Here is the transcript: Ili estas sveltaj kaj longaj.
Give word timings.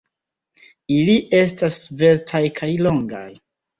Ili 0.95 1.17
estas 1.41 1.77
sveltaj 1.85 2.43
kaj 2.61 2.71
longaj. 2.89 3.27